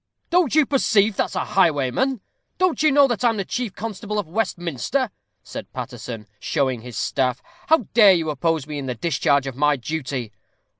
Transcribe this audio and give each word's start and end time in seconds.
"Don't 0.31 0.55
you 0.55 0.65
perceive 0.65 1.15
that's 1.15 1.35
a 1.35 1.45
highwayman? 1.45 2.21
Don't 2.57 2.81
you 2.81 2.91
know 2.91 3.07
that 3.07 3.23
I'm 3.23 3.37
chief 3.45 3.75
constable 3.75 4.17
of 4.17 4.27
Westminster?" 4.27 5.11
said 5.43 5.71
Paterson, 5.73 6.25
showing 6.39 6.81
his 6.81 6.97
staff. 6.97 7.43
"How 7.67 7.85
dare 7.93 8.13
you 8.13 8.31
oppose 8.31 8.65
me 8.65 8.79
in 8.79 8.87
the 8.87 8.95
discharge 8.95 9.45
of 9.45 9.55
my 9.55 9.75
duty?" 9.75 10.31